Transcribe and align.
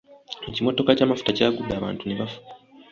Ekimotoka 0.49 0.95
ky'amafuta 0.97 1.35
kyagudde 1.37 1.73
abantu 1.75 2.03
ne 2.05 2.15
bafa. 2.19 2.39